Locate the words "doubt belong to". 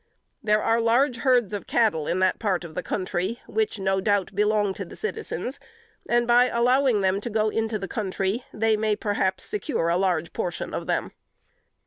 4.01-4.83